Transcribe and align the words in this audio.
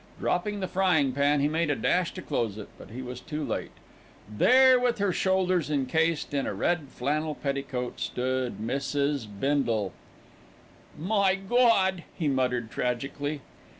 Dropping 0.19 0.61
the 0.61 0.67
frying 0.67 1.11
pan, 1.11 1.41
he 1.41 1.47
made 1.47 1.69
a 1.69 1.75
dash 1.75 2.11
to 2.15 2.23
close 2.23 2.57
it; 2.57 2.69
but 2.75 2.89
he 2.89 3.03
was 3.03 3.21
too 3.21 3.45
late. 3.45 3.69
There, 4.27 4.79
with 4.79 4.97
her 4.97 5.13
shoulders 5.13 5.69
encased 5.69 6.33
in 6.33 6.47
a 6.47 6.55
red 6.55 6.87
flannel 6.89 7.35
petticoat, 7.35 7.99
stood 7.99 8.57
Mrs. 8.57 9.27
Bindle. 9.27 9.93
"My 10.97 11.35
Gawd!" 11.35 12.03
he 12.17 12.27
muttered 12.27 12.71
tragically. 12.71 13.41